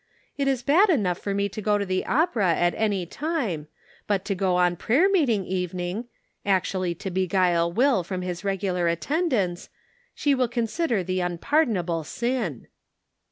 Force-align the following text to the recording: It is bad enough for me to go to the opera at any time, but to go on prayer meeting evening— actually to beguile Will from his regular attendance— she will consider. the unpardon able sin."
It 0.35 0.47
is 0.47 0.63
bad 0.63 0.89
enough 0.89 1.19
for 1.19 1.31
me 1.31 1.47
to 1.49 1.61
go 1.61 1.77
to 1.77 1.85
the 1.85 2.07
opera 2.07 2.55
at 2.55 2.73
any 2.75 3.05
time, 3.05 3.67
but 4.07 4.25
to 4.25 4.33
go 4.33 4.55
on 4.55 4.75
prayer 4.75 5.07
meeting 5.07 5.45
evening— 5.45 6.05
actually 6.43 6.95
to 6.95 7.11
beguile 7.11 7.71
Will 7.71 8.03
from 8.03 8.23
his 8.23 8.43
regular 8.43 8.87
attendance— 8.87 9.69
she 10.15 10.33
will 10.33 10.47
consider. 10.47 11.03
the 11.03 11.19
unpardon 11.19 11.77
able 11.77 12.03
sin." 12.03 12.65